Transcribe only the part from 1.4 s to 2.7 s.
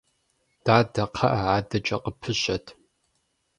адэкӀэ къыпыщэт.